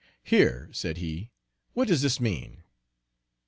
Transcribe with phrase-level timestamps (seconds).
[0.23, 1.29] "Here," said he,
[1.73, 2.63] "what does this mean."